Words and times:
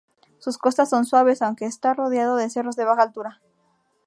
Sus 0.39 0.57
costas 0.57 0.89
son 0.89 1.05
suaves, 1.05 1.43
aunque 1.43 1.65
está 1.65 1.93
rodeado 1.93 2.35
de 2.35 2.49
cerros 2.49 2.75
de 2.75 2.85
baja 2.85 3.03
altura. 3.03 3.39